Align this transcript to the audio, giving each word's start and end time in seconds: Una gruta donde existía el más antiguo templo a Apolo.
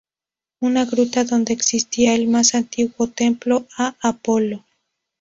Una 0.61 0.85
gruta 0.85 1.23
donde 1.25 1.53
existía 1.53 2.15
el 2.15 2.27
más 2.27 2.55
antiguo 2.55 3.05
templo 3.05 3.67
a 3.77 3.95
Apolo. 4.01 4.65